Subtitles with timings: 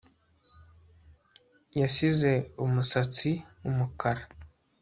[1.79, 2.31] Yasize
[2.63, 3.31] umusatsi
[3.69, 4.23] umukara